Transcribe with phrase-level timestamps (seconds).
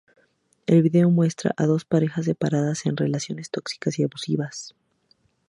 [0.65, 4.73] El vídeo muestra a dos parejas separadas en relaciones tóxicas y abusivas.